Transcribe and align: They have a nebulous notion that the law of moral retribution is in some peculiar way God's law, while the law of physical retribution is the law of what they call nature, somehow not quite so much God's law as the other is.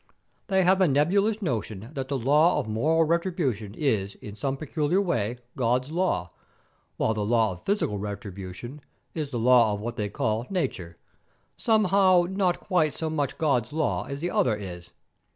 They 0.47 0.63
have 0.63 0.81
a 0.81 0.87
nebulous 0.87 1.43
notion 1.43 1.91
that 1.93 2.07
the 2.07 2.17
law 2.17 2.57
of 2.57 2.67
moral 2.67 3.03
retribution 3.03 3.75
is 3.75 4.15
in 4.15 4.35
some 4.35 4.57
peculiar 4.57 4.99
way 4.99 5.37
God's 5.55 5.91
law, 5.91 6.31
while 6.97 7.13
the 7.13 7.23
law 7.23 7.51
of 7.51 7.65
physical 7.67 7.99
retribution 7.99 8.81
is 9.13 9.29
the 9.29 9.37
law 9.37 9.73
of 9.75 9.79
what 9.79 9.97
they 9.97 10.09
call 10.09 10.47
nature, 10.49 10.97
somehow 11.55 12.25
not 12.27 12.59
quite 12.59 12.95
so 12.95 13.11
much 13.11 13.37
God's 13.37 13.71
law 13.71 14.07
as 14.07 14.21
the 14.21 14.31
other 14.31 14.55
is. 14.55 14.89